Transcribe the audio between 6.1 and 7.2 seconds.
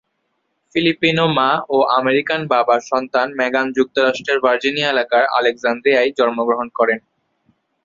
জন্মগ্রহণ করেন।